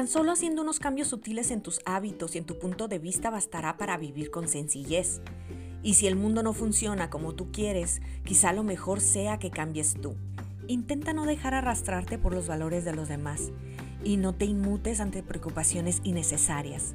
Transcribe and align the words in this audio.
tan 0.00 0.08
solo 0.08 0.32
haciendo 0.32 0.62
unos 0.62 0.80
cambios 0.80 1.08
sutiles 1.08 1.50
en 1.50 1.60
tus 1.60 1.82
hábitos 1.84 2.34
y 2.34 2.38
en 2.38 2.46
tu 2.46 2.58
punto 2.58 2.88
de 2.88 2.98
vista 2.98 3.28
bastará 3.28 3.76
para 3.76 3.98
vivir 3.98 4.30
con 4.30 4.48
sencillez. 4.48 5.20
Y 5.82 5.92
si 5.92 6.06
el 6.06 6.16
mundo 6.16 6.42
no 6.42 6.54
funciona 6.54 7.10
como 7.10 7.34
tú 7.34 7.52
quieres, 7.52 8.00
quizá 8.24 8.54
lo 8.54 8.64
mejor 8.64 9.02
sea 9.02 9.38
que 9.38 9.50
cambies 9.50 9.92
tú. 10.00 10.16
Intenta 10.68 11.12
no 11.12 11.26
dejar 11.26 11.52
arrastrarte 11.52 12.16
por 12.16 12.32
los 12.32 12.48
valores 12.48 12.86
de 12.86 12.94
los 12.94 13.08
demás 13.08 13.52
y 14.02 14.16
no 14.16 14.34
te 14.34 14.46
inmutes 14.46 15.00
ante 15.00 15.22
preocupaciones 15.22 16.00
innecesarias. 16.02 16.94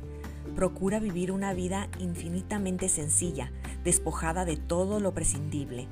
Procura 0.56 1.00
vivir 1.00 1.32
una 1.32 1.54
vida 1.54 1.90
infinitamente 2.00 2.90
sencilla, 2.90 3.52
despojada 3.84 4.46
de 4.46 4.58
todo 4.58 5.00
lo 5.00 5.14
prescindible. 5.14 5.88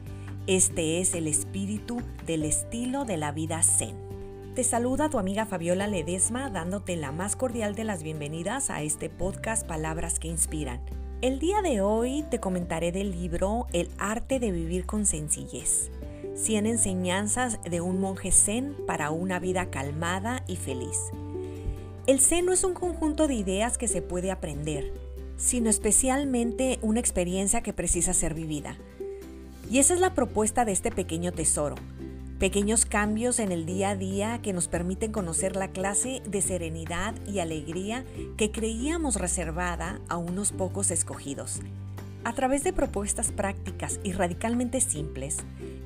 Este 0.48 1.00
es 1.00 1.14
el 1.14 1.28
espíritu 1.28 2.02
del 2.26 2.44
estilo 2.44 3.06
de 3.06 3.18
la 3.18 3.32
vida 3.32 3.62
zen. 3.62 4.13
Te 4.56 4.64
saluda 4.64 5.10
tu 5.10 5.18
amiga 5.18 5.48
Fabiola 5.48 5.88
Ledesma 5.88 6.52
dándote 6.52 6.96
la 6.96 7.12
más 7.12 7.36
cordial 7.36 7.74
de 7.74 7.84
las 7.84 8.04
bienvenidas 8.04 8.70
a 8.70 8.84
este 8.84 9.10
podcast 9.10 9.66
Palabras 9.66 10.20
que 10.20 10.28
Inspiran. 10.28 10.80
El 11.24 11.40
día 11.40 11.64
de 11.64 11.82
hoy 11.82 12.24
te 12.30 12.40
comentaré 12.40 12.92
del 12.92 13.10
libro 13.10 13.66
El 13.74 13.90
arte 13.98 14.40
de 14.40 14.52
vivir 14.52 14.86
con 14.86 15.08
sencillez. 15.08 15.90
100 16.36 16.68
enseñanzas 16.68 17.58
de 17.64 17.82
un 17.82 18.00
monje 18.00 18.32
zen 18.32 18.76
para 18.86 19.10
una 19.10 19.40
vida 19.40 19.72
calmada 19.72 20.44
y 20.48 20.56
feliz. 20.58 21.00
El 22.06 22.20
zen 22.20 22.46
no 22.46 22.54
es 22.54 22.64
un 22.64 22.76
conjunto 22.76 23.28
de 23.28 23.34
ideas 23.34 23.80
que 23.80 23.88
se 23.88 24.04
puede 24.04 24.30
aprender, 24.30 24.94
sino 25.36 25.72
especialmente 25.72 26.78
una 26.84 27.00
experiencia 27.00 27.64
que 27.64 27.74
precisa 27.74 28.14
ser 28.14 28.36
vivida. 28.36 28.78
Y 29.72 29.80
esa 29.80 29.96
es 29.96 30.00
la 30.00 30.14
propuesta 30.14 30.64
de 30.64 30.74
este 30.74 30.92
pequeño 30.92 31.32
tesoro. 31.32 31.74
Pequeños 32.44 32.86
cambios 32.86 33.40
en 33.40 33.54
el 33.54 33.66
día 33.66 33.92
a 33.92 33.96
día 33.96 34.42
que 34.42 34.52
nos 34.52 34.68
permiten 34.68 35.14
conocer 35.14 35.56
la 35.56 35.70
clase 35.70 36.22
de 36.28 36.42
serenidad 36.42 37.16
y 37.26 37.40
alegría 37.40 38.04
que 38.36 38.52
creíamos 38.52 39.16
reservada 39.16 40.02
a 40.10 40.18
unos 40.18 40.52
pocos 40.52 40.92
escogidos. 40.92 41.62
A 42.26 42.34
través 42.34 42.66
de 42.66 42.74
propuestas 42.74 43.32
prácticas 43.32 44.02
y 44.04 44.12
radicalmente 44.12 44.82
simples, 44.82 45.38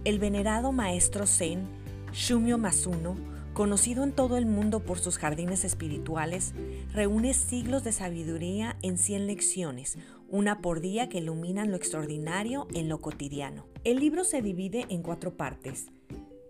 el 0.03 0.17
venerado 0.17 0.71
maestro 0.71 1.27
Zen, 1.27 1.67
Shumio 2.11 2.57
Masuno, 2.57 3.17
conocido 3.53 4.03
en 4.03 4.11
todo 4.11 4.35
el 4.35 4.47
mundo 4.47 4.79
por 4.79 4.97
sus 4.97 5.19
jardines 5.19 5.63
espirituales, 5.63 6.55
reúne 6.91 7.35
siglos 7.35 7.83
de 7.83 7.91
sabiduría 7.91 8.77
en 8.81 8.97
100 8.97 9.27
lecciones, 9.27 9.99
una 10.27 10.59
por 10.59 10.81
día 10.81 11.07
que 11.07 11.19
iluminan 11.19 11.69
lo 11.69 11.77
extraordinario 11.77 12.67
en 12.73 12.89
lo 12.89 12.99
cotidiano. 12.99 13.67
El 13.83 13.99
libro 13.99 14.23
se 14.23 14.41
divide 14.41 14.87
en 14.89 15.03
cuatro 15.03 15.37
partes. 15.37 15.91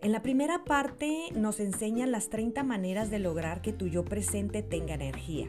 En 0.07 0.13
la 0.13 0.21
primera 0.21 0.63
parte 0.63 1.25
nos 1.35 1.59
enseñan 1.59 2.13
las 2.13 2.29
30 2.29 2.63
maneras 2.63 3.09
de 3.09 3.19
lograr 3.19 3.61
que 3.61 3.73
tu 3.73 3.87
yo 3.87 4.05
presente 4.05 4.63
tenga 4.63 4.93
energía. 4.93 5.47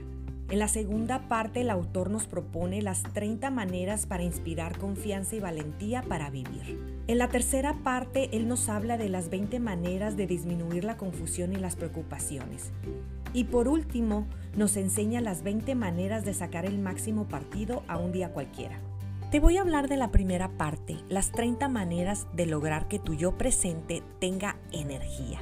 En 0.50 0.58
la 0.58 0.66
segunda 0.66 1.28
parte 1.28 1.60
el 1.60 1.70
autor 1.70 2.10
nos 2.10 2.26
propone 2.26 2.82
las 2.82 3.04
30 3.04 3.52
maneras 3.52 4.06
para 4.06 4.24
inspirar 4.24 4.76
confianza 4.76 5.36
y 5.36 5.38
valentía 5.38 6.02
para 6.02 6.28
vivir. 6.30 6.76
En 7.06 7.18
la 7.18 7.28
tercera 7.28 7.84
parte, 7.84 8.30
él 8.32 8.48
nos 8.48 8.68
habla 8.68 8.98
de 8.98 9.08
las 9.08 9.30
20 9.30 9.60
maneras 9.60 10.16
de 10.16 10.26
disminuir 10.26 10.82
la 10.82 10.96
confusión 10.96 11.52
y 11.52 11.56
las 11.56 11.76
preocupaciones. 11.76 12.72
Y 13.32 13.44
por 13.44 13.68
último, 13.68 14.26
nos 14.56 14.76
enseña 14.76 15.20
las 15.20 15.44
20 15.44 15.76
maneras 15.76 16.24
de 16.24 16.34
sacar 16.34 16.66
el 16.66 16.80
máximo 16.80 17.28
partido 17.28 17.84
a 17.86 17.96
un 17.96 18.10
día 18.10 18.32
cualquiera. 18.32 18.80
Te 19.30 19.40
voy 19.40 19.58
a 19.58 19.60
hablar 19.60 19.88
de 19.88 19.96
la 19.96 20.10
primera 20.10 20.48
parte, 20.48 20.96
las 21.08 21.32
30 21.32 21.68
maneras 21.68 22.26
de 22.32 22.46
lograr 22.46 22.88
que 22.88 22.98
tu 22.98 23.14
yo 23.14 23.36
presente 23.36 24.02
tenga 24.18 24.56
energía. 24.72 25.40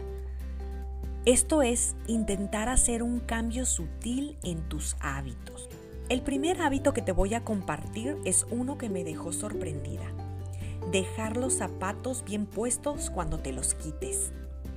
Esto 1.24 1.62
es 1.62 1.94
intentar 2.06 2.68
hacer 2.68 3.02
un 3.02 3.20
cambio 3.20 3.64
sutil 3.64 4.36
en 4.42 4.68
tus 4.68 4.96
hábitos. 5.00 5.68
El 6.08 6.22
primer 6.22 6.60
hábito 6.62 6.92
que 6.92 7.02
te 7.02 7.12
voy 7.12 7.34
a 7.34 7.44
compartir 7.44 8.16
es 8.24 8.46
uno 8.50 8.76
que 8.76 8.88
me 8.88 9.04
dejó 9.04 9.32
sorprendida 9.32 10.12
dejar 10.90 11.36
los 11.36 11.54
zapatos 11.54 12.24
bien 12.24 12.46
puestos 12.46 13.10
cuando 13.10 13.38
te 13.38 13.52
los 13.52 13.74
quites. 13.74 14.32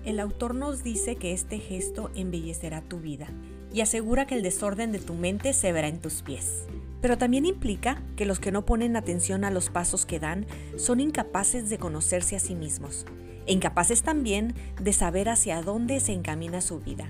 El 0.10 0.20
autor 0.20 0.56
nos 0.56 0.84
dice 0.84 1.18
que 1.18 1.34
este 1.34 1.60
gesto 1.60 2.10
embellecerá 2.16 2.82
tu 2.82 3.00
vida 3.00 3.28
y 3.72 3.82
asegura 3.82 4.26
que 4.26 4.34
el 4.34 4.42
desorden 4.42 4.92
de 4.92 4.98
tu 4.98 5.14
mente 5.14 5.54
se 5.54 5.72
verá 5.72 5.88
en 5.88 6.02
tus 6.02 6.24
pies. 6.24 6.64
Pero 7.00 7.20
también 7.20 7.46
implica 7.46 8.02
que 8.16 8.26
los 8.26 8.40
que 8.40 8.52
no 8.52 8.66
ponen 8.66 8.96
atención 8.96 9.44
a 9.44 9.52
los 9.52 9.70
pasos 9.70 10.08
que 10.08 10.20
dan 10.20 10.48
son 10.78 11.00
incapaces 11.00 11.70
de 11.70 11.78
conocerse 11.78 12.36
a 12.36 12.40
sí 12.40 12.56
mismos 12.56 13.06
e 13.46 13.54
incapaces 13.54 14.02
también 14.02 14.56
de 14.82 14.94
saber 14.94 15.30
hacia 15.30 15.62
dónde 15.62 16.00
se 16.00 16.14
encamina 16.14 16.62
su 16.62 16.80
vida. 16.80 17.08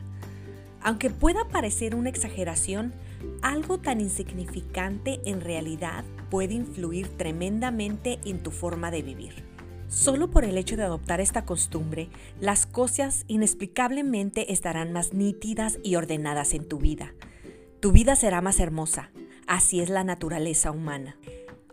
Aunque 0.82 1.10
pueda 1.10 1.48
parecer 1.48 1.96
una 1.96 2.10
exageración, 2.10 2.92
algo 3.42 3.78
tan 3.78 4.02
insignificante 4.02 5.22
en 5.24 5.40
realidad 5.40 6.04
puede 6.30 6.54
influir 6.54 7.08
tremendamente 7.08 8.20
en 8.26 8.44
tu 8.44 8.52
forma 8.52 8.92
de 8.92 9.04
vivir. 9.04 9.49
Solo 9.90 10.30
por 10.30 10.46
el 10.46 10.56
hecho 10.58 10.78
de 10.78 10.84
adoptar 10.84 11.20
esta 11.20 11.46
costumbre, 11.46 12.10
las 12.40 12.68
cosas 12.68 13.26
inexplicablemente 13.28 14.54
estarán 14.54 14.94
más 14.94 15.14
nítidas 15.14 15.80
y 15.84 15.96
ordenadas 15.96 16.54
en 16.54 16.68
tu 16.68 16.78
vida. 16.78 17.16
Tu 17.80 17.92
vida 17.92 18.16
será 18.16 18.40
más 18.40 18.60
hermosa. 18.60 19.10
Así 19.48 19.82
es 19.82 19.90
la 19.90 20.04
naturaleza 20.04 20.70
humana. 20.70 21.18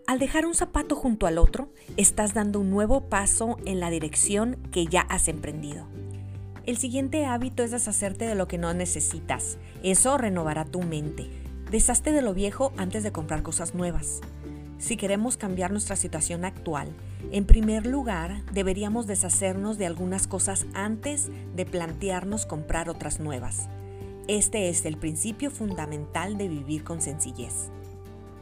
Al 0.06 0.18
dejar 0.18 0.46
un 0.46 0.54
zapato 0.54 0.96
junto 0.96 1.26
al 1.26 1.36
otro, 1.36 1.70
estás 1.98 2.32
dando 2.32 2.60
un 2.60 2.70
nuevo 2.70 3.10
paso 3.10 3.58
en 3.66 3.80
la 3.80 3.90
dirección 3.90 4.56
que 4.70 4.86
ya 4.86 5.02
has 5.02 5.28
emprendido. 5.28 5.86
El 6.64 6.78
siguiente 6.78 7.26
hábito 7.26 7.64
es 7.64 7.70
deshacerte 7.70 8.24
de 8.24 8.34
lo 8.34 8.48
que 8.48 8.56
no 8.56 8.72
necesitas. 8.72 9.58
Eso 9.82 10.16
renovará 10.16 10.64
tu 10.64 10.80
mente. 10.80 11.28
Deshazte 11.70 12.12
de 12.12 12.22
lo 12.22 12.32
viejo 12.32 12.72
antes 12.78 13.02
de 13.02 13.12
comprar 13.12 13.42
cosas 13.42 13.74
nuevas. 13.74 14.22
Si 14.78 14.98
queremos 14.98 15.38
cambiar 15.38 15.70
nuestra 15.70 15.96
situación 15.96 16.44
actual, 16.44 16.94
en 17.32 17.46
primer 17.46 17.86
lugar 17.86 18.42
deberíamos 18.52 19.06
deshacernos 19.06 19.78
de 19.78 19.86
algunas 19.86 20.26
cosas 20.26 20.66
antes 20.74 21.30
de 21.54 21.64
plantearnos 21.64 22.44
comprar 22.44 22.90
otras 22.90 23.18
nuevas. 23.18 23.68
Este 24.28 24.68
es 24.68 24.84
el 24.84 24.98
principio 24.98 25.50
fundamental 25.50 26.36
de 26.36 26.48
vivir 26.48 26.84
con 26.84 27.00
sencillez. 27.00 27.70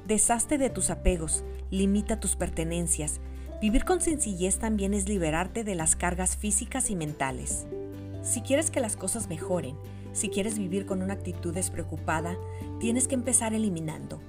Deshazte 0.06 0.58
de 0.58 0.70
tus 0.70 0.90
apegos, 0.90 1.44
limita 1.70 2.18
tus 2.18 2.34
pertenencias. 2.34 3.20
Vivir 3.60 3.84
con 3.84 4.00
sencillez 4.00 4.58
también 4.58 4.92
es 4.92 5.08
liberarte 5.08 5.62
de 5.62 5.76
las 5.76 5.94
cargas 5.94 6.36
físicas 6.36 6.90
y 6.90 6.96
mentales. 6.96 7.64
Si 8.22 8.40
quieres 8.40 8.70
que 8.70 8.80
las 8.80 8.96
cosas 8.96 9.28
mejoren, 9.28 9.76
si 10.12 10.30
quieres 10.30 10.58
vivir 10.58 10.84
con 10.84 11.00
una 11.00 11.14
actitud 11.14 11.54
despreocupada, 11.54 12.36
tienes 12.80 13.06
que 13.06 13.14
empezar 13.14 13.54
eliminando 13.54 14.20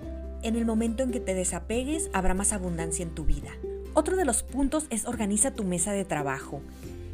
en 0.46 0.56
el 0.56 0.66
momento 0.66 1.02
en 1.02 1.12
que 1.12 1.20
te 1.20 1.34
desapegues, 1.34 2.10
habrá 2.14 2.36
más 2.36 2.54
abundancia 2.54 3.04
en 3.04 3.16
tu 3.16 3.26
vida. 3.26 3.50
Otro 3.96 4.16
de 4.16 4.26
los 4.26 4.44
puntos 4.44 4.86
es 4.92 5.06
organiza 5.06 5.56
tu 5.56 5.64
mesa 5.64 5.92
de 5.92 6.06
trabajo. 6.06 6.62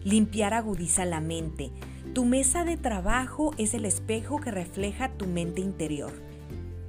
Limpiar 0.03 0.53
agudiza 0.53 1.05
la 1.05 1.21
mente. 1.21 1.71
Tu 2.13 2.25
mesa 2.25 2.65
de 2.65 2.75
trabajo 2.75 3.53
es 3.57 3.73
el 3.73 3.85
espejo 3.85 4.41
que 4.41 4.51
refleja 4.51 5.09
tu 5.09 5.27
mente 5.27 5.61
interior. 5.61 6.11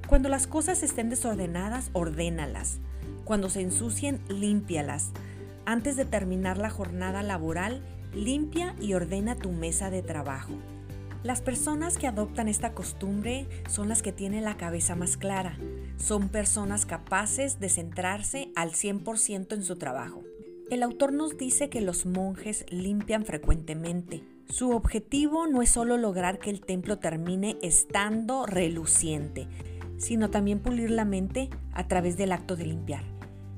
Cuando 0.07 0.27
las 0.27 0.47
cosas 0.47 0.83
estén 0.83 1.09
desordenadas, 1.09 1.91
ordénalas. 1.93 2.79
Cuando 3.23 3.49
se 3.49 3.61
ensucien, 3.61 4.19
límpialas. 4.27 5.11
Antes 5.65 5.95
de 5.95 6.03
terminar 6.03 6.57
la 6.57 6.69
jornada 6.69 7.23
laboral, 7.23 7.81
limpia 8.13 8.75
y 8.81 8.95
ordena 8.95 9.35
tu 9.35 9.51
mesa 9.53 9.89
de 9.89 10.01
trabajo. 10.01 10.53
Las 11.23 11.39
personas 11.39 11.97
que 11.97 12.07
adoptan 12.07 12.49
esta 12.49 12.73
costumbre 12.73 13.47
son 13.69 13.87
las 13.87 14.01
que 14.01 14.11
tienen 14.11 14.43
la 14.43 14.57
cabeza 14.57 14.93
más 14.95 15.15
clara. 15.15 15.57
Son 15.97 16.29
personas 16.29 16.85
capaces 16.85 17.59
de 17.59 17.69
centrarse 17.69 18.51
al 18.55 18.71
100% 18.71 19.53
en 19.53 19.63
su 19.63 19.77
trabajo. 19.77 20.23
El 20.69 20.81
autor 20.81 21.13
nos 21.13 21.37
dice 21.37 21.69
que 21.69 21.81
los 21.81 22.05
monjes 22.05 22.65
limpian 22.69 23.25
frecuentemente. 23.25 24.23
Su 24.47 24.71
objetivo 24.71 25.47
no 25.47 25.61
es 25.61 25.69
solo 25.69 25.97
lograr 25.97 26.39
que 26.39 26.49
el 26.49 26.61
templo 26.61 26.99
termine 26.99 27.57
estando 27.61 28.45
reluciente, 28.45 29.47
sino 29.97 30.29
también 30.29 30.59
pulir 30.59 30.91
la 30.91 31.05
mente 31.05 31.49
a 31.73 31.87
través 31.87 32.17
del 32.17 32.31
acto 32.31 32.55
de 32.55 32.65
limpiar. 32.65 33.03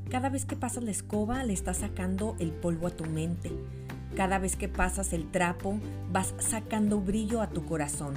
Cada 0.10 0.30
vez 0.30 0.46
que 0.46 0.56
pasas 0.56 0.84
la 0.84 0.92
escoba 0.92 1.44
le 1.44 1.54
estás 1.54 1.78
sacando 1.78 2.36
el 2.40 2.52
polvo 2.52 2.88
a 2.88 2.92
tu 2.92 3.06
mente. 3.06 3.52
Cada 4.16 4.38
vez 4.38 4.56
que 4.56 4.70
pasas 4.70 5.14
el 5.14 5.30
trapo, 5.30 5.80
vas 6.12 6.34
sacando 6.38 7.02
brillo 7.02 7.42
a 7.42 7.50
tu 7.50 7.66
corazón. 7.66 8.14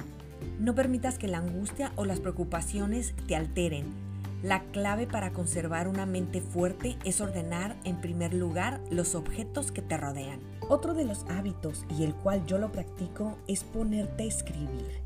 No 0.59 0.75
permitas 0.75 1.17
que 1.17 1.27
la 1.27 1.39
angustia 1.39 1.91
o 1.95 2.05
las 2.05 2.19
preocupaciones 2.19 3.13
te 3.27 3.35
alteren. 3.35 4.08
La 4.41 4.61
clave 4.71 5.05
para 5.05 5.33
conservar 5.33 5.89
una 5.89 6.05
mente 6.05 6.39
fuerte 6.39 6.97
es 7.03 7.19
ordenar 7.19 7.75
en 7.83 7.99
primer 7.99 8.33
lugar 8.33 8.79
los 8.89 9.13
objetos 9.13 9.73
que 9.73 9.81
te 9.81 9.97
rodean. 9.97 10.39
Otro 10.69 10.93
de 10.93 11.03
los 11.03 11.25
hábitos 11.27 11.85
y 11.97 12.05
el 12.05 12.15
cual 12.15 12.45
yo 12.45 12.57
lo 12.57 12.71
practico 12.71 13.37
es 13.47 13.65
ponerte 13.65 14.23
a 14.23 14.27
escribir, 14.27 15.01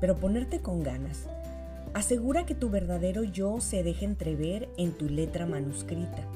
pero 0.00 0.16
ponerte 0.16 0.58
con 0.58 0.82
ganas. 0.82 1.28
Asegura 1.94 2.44
que 2.44 2.56
tu 2.56 2.70
verdadero 2.70 3.22
yo 3.22 3.60
se 3.60 3.84
deje 3.84 4.04
entrever 4.04 4.68
en 4.76 4.90
tu 4.90 5.08
letra 5.08 5.46
manuscrita. 5.46 6.26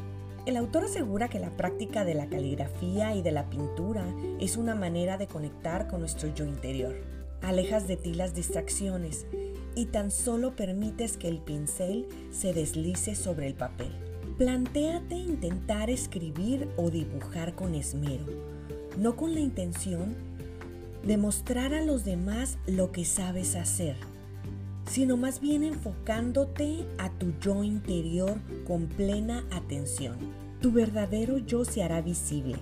El 0.44 0.56
autor 0.56 0.84
asegura 0.84 1.28
que 1.28 1.40
la 1.40 1.50
práctica 1.50 2.04
de 2.04 2.14
la 2.14 2.26
caligrafía 2.26 3.16
y 3.16 3.22
de 3.22 3.32
la 3.32 3.50
pintura 3.50 4.04
es 4.38 4.56
una 4.56 4.76
manera 4.76 5.18
de 5.18 5.26
conectar 5.26 5.88
con 5.88 5.98
nuestro 5.98 6.32
yo 6.32 6.44
interior. 6.44 6.94
Alejas 7.42 7.88
de 7.88 7.96
ti 7.96 8.14
las 8.14 8.34
distracciones 8.34 9.26
y 9.76 9.86
tan 9.86 10.10
solo 10.10 10.56
permites 10.56 11.16
que 11.16 11.28
el 11.28 11.38
pincel 11.38 12.08
se 12.32 12.52
deslice 12.52 13.14
sobre 13.14 13.46
el 13.46 13.54
papel. 13.54 13.92
Plantéate 14.38 15.14
intentar 15.14 15.90
escribir 15.90 16.68
o 16.76 16.90
dibujar 16.90 17.54
con 17.54 17.74
esmero, 17.74 18.26
no 18.98 19.14
con 19.14 19.34
la 19.34 19.40
intención 19.40 20.16
de 21.04 21.18
mostrar 21.18 21.74
a 21.74 21.82
los 21.82 22.04
demás 22.04 22.58
lo 22.66 22.90
que 22.90 23.04
sabes 23.04 23.54
hacer, 23.54 23.96
sino 24.90 25.16
más 25.16 25.40
bien 25.40 25.62
enfocándote 25.62 26.86
a 26.98 27.10
tu 27.10 27.32
yo 27.40 27.62
interior 27.62 28.38
con 28.66 28.86
plena 28.86 29.44
atención. 29.50 30.16
Tu 30.60 30.72
verdadero 30.72 31.38
yo 31.38 31.64
se 31.64 31.82
hará 31.82 32.00
visible, 32.00 32.56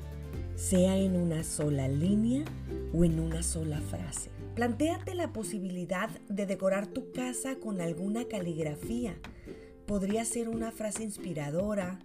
sea 0.56 0.96
en 0.96 1.16
una 1.16 1.44
sola 1.44 1.88
línea 1.88 2.44
o 2.92 3.04
en 3.04 3.20
una 3.20 3.42
sola 3.42 3.80
frase. 3.80 4.33
Plantéate 4.54 5.14
la 5.14 5.32
posibilidad 5.32 6.08
de 6.28 6.46
decorar 6.46 6.86
tu 6.86 7.12
casa 7.12 7.56
con 7.56 7.80
alguna 7.80 8.26
caligrafía 8.26 9.16
Podría 9.86 10.24
ser 10.24 10.48
una 10.48 10.72
frase 10.72 11.02
inspiradora, 11.02 11.98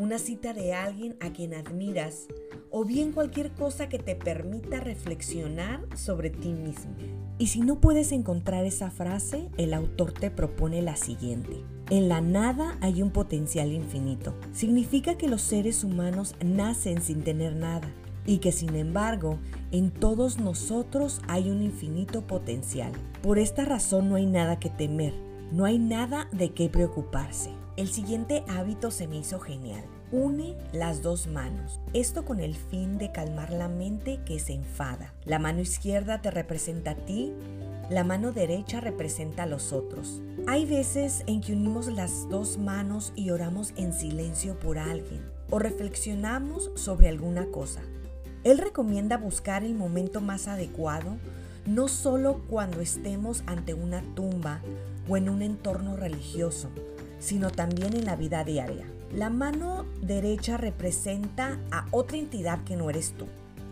una 0.00 0.18
cita 0.18 0.52
de 0.52 0.72
alguien 0.72 1.16
a 1.20 1.32
quien 1.32 1.54
admiras 1.54 2.26
o 2.72 2.84
bien 2.84 3.12
cualquier 3.12 3.52
cosa 3.52 3.88
que 3.88 4.00
te 4.00 4.16
permita 4.16 4.80
reflexionar 4.80 5.86
sobre 5.96 6.30
ti 6.30 6.52
mismo. 6.52 6.96
Y 7.38 7.48
si 7.48 7.60
no 7.60 7.80
puedes 7.80 8.10
encontrar 8.10 8.64
esa 8.64 8.90
frase, 8.90 9.48
el 9.58 9.74
autor 9.74 10.12
te 10.12 10.32
propone 10.32 10.82
la 10.82 10.96
siguiente. 10.96 11.62
En 11.90 12.08
la 12.08 12.20
nada 12.20 12.76
hay 12.80 13.00
un 13.00 13.10
potencial 13.10 13.72
infinito. 13.72 14.34
Significa 14.52 15.16
que 15.16 15.28
los 15.28 15.42
seres 15.42 15.84
humanos 15.84 16.34
nacen 16.44 17.00
sin 17.00 17.22
tener 17.22 17.54
nada 17.54 17.92
y 18.26 18.38
que 18.38 18.52
sin 18.52 18.74
embargo 18.76 19.38
en 19.70 19.90
todos 19.90 20.38
nosotros 20.38 21.20
hay 21.28 21.50
un 21.50 21.62
infinito 21.62 22.22
potencial. 22.22 22.92
Por 23.22 23.38
esta 23.38 23.64
razón 23.64 24.08
no 24.08 24.16
hay 24.16 24.26
nada 24.26 24.58
que 24.58 24.70
temer 24.70 25.14
no 25.54 25.64
hay 25.64 25.78
nada 25.78 26.26
de 26.32 26.52
qué 26.52 26.68
preocuparse. 26.68 27.50
El 27.76 27.88
siguiente 27.88 28.42
hábito 28.48 28.90
se 28.90 29.06
me 29.06 29.18
hizo 29.18 29.38
genial. 29.38 29.84
Une 30.10 30.56
las 30.72 31.00
dos 31.00 31.28
manos. 31.28 31.78
Esto 31.92 32.24
con 32.24 32.40
el 32.40 32.56
fin 32.56 32.98
de 32.98 33.12
calmar 33.12 33.52
la 33.52 33.68
mente 33.68 34.18
que 34.26 34.40
se 34.40 34.52
enfada. 34.52 35.14
La 35.24 35.38
mano 35.38 35.60
izquierda 35.60 36.20
te 36.20 36.32
representa 36.32 36.92
a 36.92 36.96
ti, 36.96 37.32
la 37.88 38.02
mano 38.02 38.32
derecha 38.32 38.80
representa 38.80 39.44
a 39.44 39.46
los 39.46 39.72
otros. 39.72 40.20
Hay 40.48 40.66
veces 40.66 41.22
en 41.28 41.40
que 41.40 41.52
unimos 41.52 41.86
las 41.86 42.28
dos 42.28 42.58
manos 42.58 43.12
y 43.14 43.30
oramos 43.30 43.74
en 43.76 43.92
silencio 43.92 44.58
por 44.58 44.78
alguien 44.78 45.22
o 45.50 45.60
reflexionamos 45.60 46.72
sobre 46.74 47.08
alguna 47.08 47.46
cosa. 47.52 47.80
Él 48.44 48.58
recomienda 48.58 49.16
buscar 49.16 49.64
el 49.64 49.74
momento 49.74 50.20
más 50.20 50.48
adecuado, 50.48 51.16
no 51.66 51.88
solo 51.88 52.42
cuando 52.48 52.80
estemos 52.80 53.42
ante 53.46 53.72
una 53.72 54.02
tumba 54.14 54.60
o 55.08 55.16
en 55.16 55.30
un 55.30 55.40
entorno 55.40 55.96
religioso, 55.96 56.68
sino 57.18 57.50
también 57.50 57.94
en 57.94 58.04
la 58.04 58.16
vida 58.16 58.44
diaria. 58.44 58.86
La 59.14 59.30
mano 59.30 59.86
derecha 60.02 60.58
representa 60.58 61.58
a 61.70 61.86
otra 61.90 62.18
entidad 62.18 62.62
que 62.64 62.76
no 62.76 62.90
eres 62.90 63.12
tú. 63.12 63.26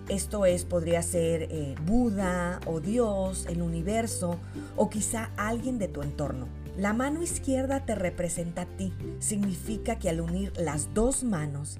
Esto 0.08 0.46
es, 0.46 0.64
podría 0.64 1.02
ser 1.02 1.48
eh, 1.50 1.74
Buda 1.84 2.60
o 2.66 2.80
Dios, 2.80 3.46
el 3.48 3.60
universo 3.60 4.38
o 4.76 4.88
quizá 4.88 5.30
alguien 5.36 5.78
de 5.78 5.88
tu 5.88 6.02
entorno. 6.02 6.48
La 6.76 6.92
mano 6.92 7.22
izquierda 7.22 7.84
te 7.84 7.94
representa 7.94 8.62
a 8.62 8.66
ti. 8.66 8.92
Significa 9.18 9.98
que 9.98 10.08
al 10.08 10.20
unir 10.20 10.52
las 10.56 10.94
dos 10.94 11.24
manos, 11.24 11.78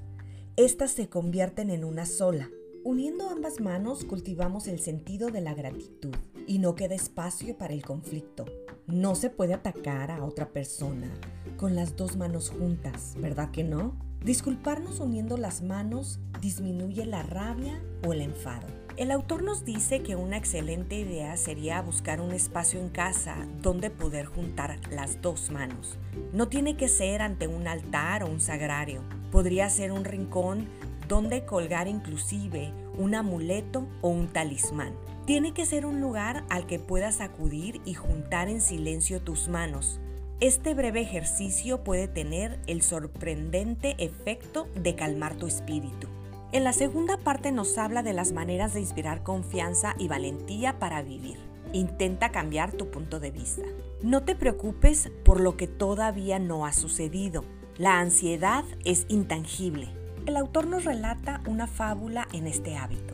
éstas 0.55 0.91
se 0.91 1.09
convierten 1.09 1.71
en 1.71 1.83
una 1.83 2.05
sola. 2.05 2.49
Uniendo 2.85 3.29
ambas 3.29 3.61
manos 3.61 4.03
cultivamos 4.03 4.67
el 4.67 4.77
sentido 4.77 5.29
de 5.29 5.39
la 5.39 5.53
gratitud 5.53 6.13
y 6.45 6.59
no 6.59 6.75
queda 6.75 6.95
espacio 6.95 7.57
para 7.57 7.73
el 7.73 7.81
conflicto. 7.81 8.43
No 8.87 9.15
se 9.15 9.29
puede 9.29 9.53
atacar 9.53 10.11
a 10.11 10.25
otra 10.25 10.51
persona 10.51 11.09
con 11.55 11.75
las 11.75 11.95
dos 11.95 12.17
manos 12.17 12.49
juntas, 12.49 13.15
¿verdad 13.17 13.51
que 13.51 13.63
no? 13.63 13.97
Disculparnos 14.21 14.99
uniendo 14.99 15.37
las 15.37 15.61
manos 15.61 16.19
disminuye 16.41 17.05
la 17.05 17.23
rabia 17.23 17.81
o 18.05 18.11
el 18.11 18.19
enfado. 18.19 18.67
El 18.97 19.11
autor 19.11 19.43
nos 19.43 19.63
dice 19.63 20.03
que 20.03 20.17
una 20.17 20.35
excelente 20.35 20.97
idea 20.97 21.37
sería 21.37 21.81
buscar 21.81 22.19
un 22.19 22.31
espacio 22.31 22.81
en 22.81 22.89
casa 22.89 23.47
donde 23.61 23.91
poder 23.91 24.25
juntar 24.25 24.77
las 24.91 25.21
dos 25.21 25.51
manos. 25.51 25.97
No 26.33 26.49
tiene 26.49 26.75
que 26.75 26.89
ser 26.89 27.21
ante 27.21 27.47
un 27.47 27.65
altar 27.65 28.23
o 28.23 28.27
un 28.27 28.41
sagrario. 28.41 29.01
Podría 29.31 29.69
ser 29.69 29.93
un 29.93 30.03
rincón 30.03 30.67
donde 31.13 31.45
colgar 31.45 31.87
inclusive 31.87 32.73
un 32.97 33.13
amuleto 33.13 33.85
o 34.01 34.09
un 34.09 34.29
talismán. 34.29 34.95
Tiene 35.27 35.53
que 35.53 35.67
ser 35.67 35.85
un 35.85 36.01
lugar 36.01 36.43
al 36.49 36.65
que 36.65 36.79
puedas 36.79 37.21
acudir 37.21 37.81
y 37.85 37.93
juntar 37.93 38.49
en 38.49 38.61
silencio 38.61 39.21
tus 39.21 39.47
manos. 39.47 39.99
Este 40.39 40.73
breve 40.73 41.01
ejercicio 41.01 41.83
puede 41.83 42.07
tener 42.07 42.59
el 42.65 42.81
sorprendente 42.81 43.95
efecto 43.99 44.67
de 44.73 44.95
calmar 44.95 45.35
tu 45.35 45.45
espíritu. 45.45 46.07
En 46.51 46.63
la 46.63 46.73
segunda 46.73 47.17
parte 47.17 47.51
nos 47.51 47.77
habla 47.77 48.01
de 48.01 48.13
las 48.13 48.31
maneras 48.31 48.73
de 48.73 48.79
inspirar 48.79 49.21
confianza 49.21 49.93
y 49.99 50.07
valentía 50.07 50.79
para 50.79 51.03
vivir. 51.03 51.37
Intenta 51.73 52.31
cambiar 52.31 52.71
tu 52.71 52.89
punto 52.89 53.19
de 53.19 53.29
vista. 53.29 53.67
No 54.01 54.23
te 54.23 54.33
preocupes 54.33 55.11
por 55.23 55.41
lo 55.41 55.57
que 55.57 55.67
todavía 55.67 56.39
no 56.39 56.65
ha 56.65 56.73
sucedido. 56.73 57.45
La 57.77 57.99
ansiedad 57.99 58.65
es 58.83 59.05
intangible. 59.09 59.89
El 60.25 60.37
autor 60.37 60.67
nos 60.67 60.85
relata 60.85 61.41
una 61.47 61.67
fábula 61.67 62.29
en 62.31 62.47
este 62.47 62.77
hábito. 62.77 63.13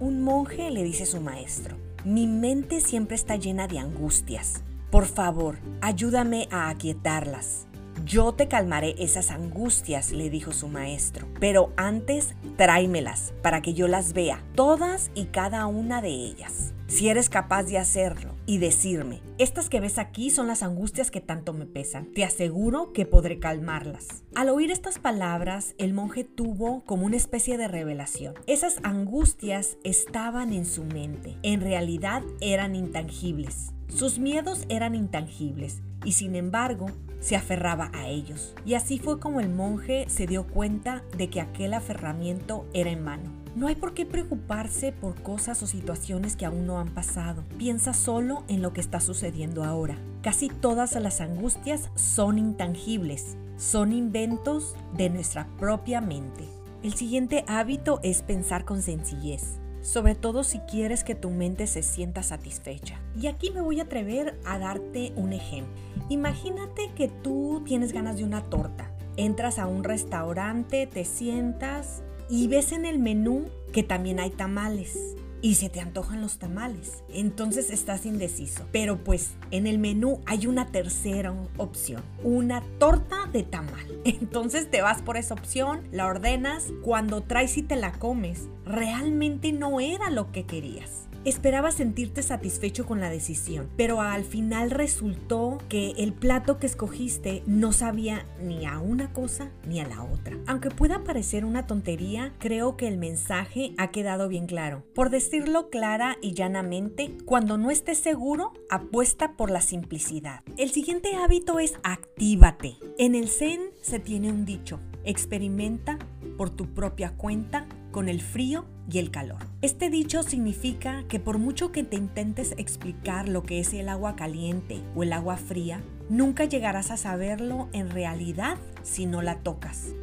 Un 0.00 0.22
monje 0.22 0.70
le 0.70 0.84
dice 0.84 1.04
a 1.04 1.06
su 1.06 1.18
maestro, 1.18 1.76
mi 2.04 2.26
mente 2.26 2.82
siempre 2.82 3.16
está 3.16 3.36
llena 3.36 3.68
de 3.68 3.78
angustias. 3.78 4.62
Por 4.90 5.06
favor, 5.06 5.56
ayúdame 5.80 6.48
a 6.50 6.68
aquietarlas. 6.68 7.66
Yo 8.04 8.32
te 8.32 8.48
calmaré 8.48 8.94
esas 8.98 9.30
angustias, 9.30 10.12
le 10.12 10.28
dijo 10.28 10.52
su 10.52 10.68
maestro, 10.68 11.26
pero 11.40 11.72
antes 11.76 12.34
tráemelas 12.58 13.32
para 13.42 13.62
que 13.62 13.72
yo 13.72 13.88
las 13.88 14.12
vea, 14.12 14.42
todas 14.54 15.10
y 15.14 15.26
cada 15.26 15.66
una 15.66 16.02
de 16.02 16.10
ellas. 16.10 16.74
Si 16.86 17.08
eres 17.08 17.30
capaz 17.30 17.62
de 17.62 17.78
hacerlo 17.78 18.31
y 18.46 18.58
decirme, 18.58 19.20
estas 19.38 19.68
que 19.68 19.80
ves 19.80 19.98
aquí 19.98 20.30
son 20.30 20.46
las 20.46 20.62
angustias 20.62 21.10
que 21.10 21.20
tanto 21.20 21.52
me 21.52 21.66
pesan, 21.66 22.12
te 22.12 22.24
aseguro 22.24 22.92
que 22.92 23.06
podré 23.06 23.38
calmarlas. 23.38 24.24
Al 24.34 24.48
oír 24.48 24.70
estas 24.70 24.98
palabras, 24.98 25.74
el 25.78 25.94
monje 25.94 26.24
tuvo 26.24 26.84
como 26.84 27.06
una 27.06 27.16
especie 27.16 27.56
de 27.56 27.68
revelación. 27.68 28.34
Esas 28.46 28.78
angustias 28.82 29.76
estaban 29.84 30.52
en 30.52 30.66
su 30.66 30.84
mente, 30.84 31.36
en 31.42 31.60
realidad 31.60 32.22
eran 32.40 32.74
intangibles. 32.74 33.72
Sus 33.88 34.18
miedos 34.18 34.64
eran 34.68 34.94
intangibles 34.94 35.82
y 36.04 36.12
sin 36.12 36.34
embargo 36.34 36.86
se 37.20 37.36
aferraba 37.36 37.90
a 37.92 38.08
ellos. 38.08 38.54
Y 38.64 38.74
así 38.74 38.98
fue 38.98 39.20
como 39.20 39.40
el 39.40 39.48
monje 39.48 40.06
se 40.08 40.26
dio 40.26 40.46
cuenta 40.46 41.04
de 41.16 41.28
que 41.28 41.40
aquel 41.40 41.74
aferramiento 41.74 42.66
era 42.72 42.90
en 42.90 43.04
vano. 43.04 43.41
No 43.54 43.66
hay 43.66 43.74
por 43.74 43.92
qué 43.92 44.06
preocuparse 44.06 44.92
por 44.92 45.20
cosas 45.22 45.62
o 45.62 45.66
situaciones 45.66 46.36
que 46.36 46.46
aún 46.46 46.66
no 46.66 46.78
han 46.78 46.88
pasado. 46.88 47.44
Piensa 47.58 47.92
solo 47.92 48.44
en 48.48 48.62
lo 48.62 48.72
que 48.72 48.80
está 48.80 48.98
sucediendo 48.98 49.62
ahora. 49.62 49.98
Casi 50.22 50.48
todas 50.48 50.94
las 50.94 51.20
angustias 51.20 51.90
son 51.94 52.38
intangibles, 52.38 53.36
son 53.58 53.92
inventos 53.92 54.74
de 54.96 55.10
nuestra 55.10 55.46
propia 55.58 56.00
mente. 56.00 56.44
El 56.82 56.94
siguiente 56.94 57.44
hábito 57.46 58.00
es 58.02 58.22
pensar 58.22 58.64
con 58.64 58.80
sencillez, 58.80 59.58
sobre 59.82 60.14
todo 60.14 60.44
si 60.44 60.58
quieres 60.60 61.04
que 61.04 61.14
tu 61.14 61.28
mente 61.28 61.66
se 61.66 61.82
sienta 61.82 62.22
satisfecha. 62.22 63.00
Y 63.20 63.26
aquí 63.26 63.50
me 63.50 63.60
voy 63.60 63.80
a 63.80 63.84
atrever 63.84 64.40
a 64.46 64.58
darte 64.58 65.12
un 65.14 65.34
ejemplo. 65.34 65.74
Imagínate 66.08 66.90
que 66.96 67.08
tú 67.08 67.62
tienes 67.66 67.92
ganas 67.92 68.16
de 68.16 68.24
una 68.24 68.42
torta. 68.44 68.90
Entras 69.18 69.58
a 69.58 69.66
un 69.66 69.84
restaurante, 69.84 70.86
te 70.86 71.04
sientas 71.04 72.02
y 72.32 72.48
ves 72.48 72.72
en 72.72 72.86
el 72.86 72.98
menú 72.98 73.44
que 73.74 73.82
también 73.82 74.18
hay 74.18 74.30
tamales 74.30 74.96
y 75.42 75.56
se 75.56 75.68
te 75.68 75.80
antojan 75.80 76.22
los 76.22 76.38
tamales. 76.38 77.02
Entonces 77.12 77.68
estás 77.68 78.06
indeciso. 78.06 78.64
Pero 78.72 79.04
pues 79.04 79.32
en 79.50 79.66
el 79.66 79.78
menú 79.78 80.20
hay 80.24 80.46
una 80.46 80.68
tercera 80.68 81.34
opción, 81.58 82.00
una 82.24 82.62
torta 82.78 83.26
de 83.30 83.42
tamal. 83.42 83.84
Entonces 84.06 84.70
te 84.70 84.80
vas 84.80 85.02
por 85.02 85.18
esa 85.18 85.34
opción, 85.34 85.82
la 85.92 86.06
ordenas, 86.06 86.72
cuando 86.82 87.20
traes 87.20 87.58
y 87.58 87.62
te 87.62 87.76
la 87.76 87.92
comes, 87.92 88.48
realmente 88.64 89.52
no 89.52 89.80
era 89.80 90.08
lo 90.08 90.32
que 90.32 90.44
querías. 90.44 91.01
Esperaba 91.24 91.70
sentirte 91.70 92.20
satisfecho 92.22 92.84
con 92.84 93.00
la 93.00 93.08
decisión, 93.08 93.68
pero 93.76 94.00
al 94.00 94.24
final 94.24 94.72
resultó 94.72 95.58
que 95.68 95.92
el 95.98 96.12
plato 96.12 96.58
que 96.58 96.66
escogiste 96.66 97.44
no 97.46 97.72
sabía 97.72 98.26
ni 98.42 98.66
a 98.66 98.80
una 98.80 99.12
cosa 99.12 99.52
ni 99.64 99.78
a 99.78 99.86
la 99.86 100.02
otra. 100.02 100.36
Aunque 100.48 100.70
pueda 100.70 101.04
parecer 101.04 101.44
una 101.44 101.68
tontería, 101.68 102.32
creo 102.38 102.76
que 102.76 102.88
el 102.88 102.98
mensaje 102.98 103.72
ha 103.78 103.92
quedado 103.92 104.28
bien 104.28 104.46
claro. 104.46 104.82
Por 104.96 105.10
decirlo 105.10 105.70
clara 105.70 106.16
y 106.20 106.32
llanamente, 106.32 107.16
cuando 107.24 107.56
no 107.56 107.70
estés 107.70 107.98
seguro, 107.98 108.52
apuesta 108.68 109.36
por 109.36 109.50
la 109.50 109.60
simplicidad. 109.60 110.42
El 110.56 110.70
siguiente 110.70 111.14
hábito 111.14 111.60
es 111.60 111.74
actívate. 111.84 112.78
En 112.98 113.14
el 113.14 113.28
Zen 113.28 113.60
se 113.80 114.00
tiene 114.00 114.32
un 114.32 114.44
dicho, 114.44 114.80
experimenta 115.04 115.98
por 116.36 116.50
tu 116.50 116.74
propia 116.74 117.16
cuenta 117.16 117.66
con 117.92 118.08
el 118.08 118.20
frío 118.20 118.64
y 118.90 118.98
el 118.98 119.10
calor. 119.10 119.38
Este 119.60 119.90
dicho 119.90 120.22
significa 120.22 121.04
que 121.08 121.20
por 121.20 121.38
mucho 121.38 121.72
que 121.72 121.84
te 121.84 121.96
intentes 121.96 122.54
explicar 122.56 123.28
lo 123.28 123.42
que 123.42 123.60
es 123.60 123.72
el 123.74 123.88
agua 123.88 124.16
caliente 124.16 124.80
o 124.94 125.02
el 125.02 125.12
agua 125.12 125.36
fría, 125.36 125.80
nunca 126.08 126.44
llegarás 126.44 126.90
a 126.90 126.96
saberlo 126.96 127.68
en 127.72 127.90
realidad 127.90 128.56
si 128.82 129.06
no 129.06 129.22
la 129.22 129.38
tocas. 129.40 129.94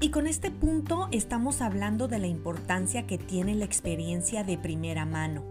Y 0.00 0.10
con 0.10 0.26
este 0.26 0.50
punto 0.50 1.08
estamos 1.10 1.62
hablando 1.62 2.06
de 2.06 2.18
la 2.18 2.26
importancia 2.26 3.06
que 3.06 3.16
tiene 3.16 3.54
la 3.54 3.64
experiencia 3.64 4.44
de 4.44 4.58
primera 4.58 5.06
mano. 5.06 5.42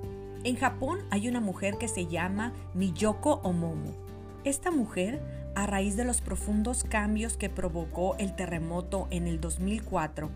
En 0.44 0.56
Japón 0.56 1.00
hay 1.10 1.28
una 1.28 1.42
mujer 1.42 1.78
que 1.80 1.88
se 1.88 2.06
llama 2.06 2.54
Miyoko 2.76 3.42
Omomo. 3.44 3.96
Esta 4.44 4.70
mujer, 4.70 5.20
a 5.56 5.66
raíz 5.66 5.96
de 5.98 6.06
los 6.06 6.22
profundos 6.22 6.84
cambios 6.84 7.38
que 7.38 7.50
provocó 7.50 8.16
el 8.18 8.36
terremoto 8.36 9.08
en 9.10 9.26
el 9.26 9.42
2004, 9.42 10.30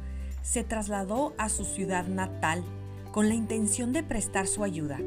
se 0.49 0.63
trasladó 0.63 1.35
a 1.37 1.47
su 1.47 1.63
ciudad 1.63 2.07
natal 2.07 2.63
con 3.11 3.29
la 3.29 3.35
intención 3.35 3.93
de 3.93 4.01
prestar 4.01 4.47
su 4.47 4.63
ayuda. 4.63 4.97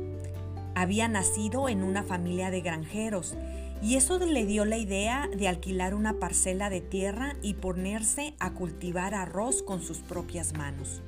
Había 0.77 1.09
nacido 1.09 1.69
en 1.69 1.83
una 1.83 2.05
familia 2.05 2.53
de 2.53 2.61
granjeros 2.61 3.35
y 3.83 3.97
eso 3.97 4.21
le 4.21 4.47
dio 4.47 4.65
la 4.65 4.77
idea 4.77 5.29
de 5.37 5.49
alquilar 5.49 5.95
una 5.95 6.21
parcela 6.21 6.71
de 6.71 6.81
tierra 6.81 7.35
y 7.43 7.55
ponerse 7.55 8.35
a 8.39 8.53
cultivar 8.53 9.15
arroz 9.15 9.65
con 9.65 9.83
sus 9.83 9.99
propias 9.99 10.53
manos. 10.57 11.03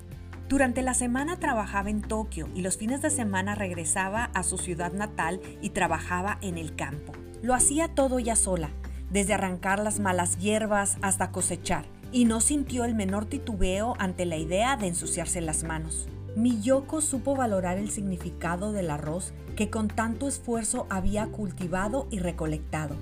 Durante 0.48 0.82
la 0.82 0.94
semana 0.94 1.38
trabajaba 1.38 1.88
en 1.88 2.02
Tokio 2.02 2.48
y 2.56 2.62
los 2.62 2.76
fines 2.76 3.02
de 3.02 3.10
semana 3.10 3.54
regresaba 3.54 4.24
a 4.34 4.42
su 4.42 4.58
ciudad 4.58 4.92
natal 4.92 5.40
y 5.62 5.70
trabajaba 5.70 6.38
en 6.42 6.58
el 6.58 6.74
campo. 6.74 7.12
Lo 7.40 7.54
hacía 7.54 7.86
todo 7.86 8.18
ella 8.18 8.34
sola, 8.34 8.70
desde 9.10 9.34
arrancar 9.34 9.78
las 9.78 10.00
malas 10.00 10.38
hierbas 10.38 10.98
hasta 11.02 11.30
cosechar, 11.30 11.86
y 12.14 12.26
no 12.26 12.40
sintió 12.40 12.85
el 12.85 12.94
menor 12.94 13.26
titubeo 13.26 13.94
ante 13.99 14.25
la 14.25 14.37
idea 14.37 14.76
de 14.76 14.87
ensuciarse 14.87 15.40
las 15.40 15.64
manos. 15.64 16.06
Miyoko 16.37 17.00
supo 17.00 17.35
valorar 17.35 17.76
el 17.76 17.90
significado 17.90 18.71
del 18.71 18.90
arroz 18.90 19.33
que 19.56 19.68
con 19.68 19.88
tanto 19.88 20.28
esfuerzo 20.28 20.87
había 20.90 21.26
cultivado 21.26 22.06
y 22.12 22.21
recolectado. 22.21 22.94